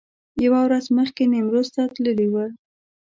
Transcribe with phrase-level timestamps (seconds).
[0.45, 2.35] یوه ورځ مخکې نیمروز ته تللي و.